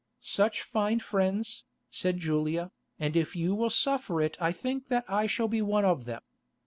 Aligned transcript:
"Such 0.23 0.63
find 0.63 0.99
friends," 0.99 1.63
said 1.91 2.17
Julia, 2.17 2.71
"and 2.97 3.15
if 3.15 3.35
you 3.35 3.53
will 3.53 3.69
suffer 3.69 4.19
it 4.19 4.35
I 4.41 4.51
think 4.51 4.87
that 4.87 5.05
I 5.07 5.27
shall 5.27 5.47
be 5.47 5.61
one 5.61 5.85
of 5.85 6.05
them." 6.05 6.23